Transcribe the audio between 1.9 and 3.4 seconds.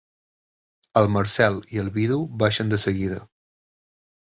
vidu baixen de seguida.